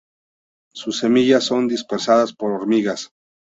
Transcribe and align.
Sus 0.73 0.97
semillas 0.97 1.43
son 1.43 1.67
dispersadas 1.67 2.33
por 2.33 2.49
hormigas. 2.53 3.11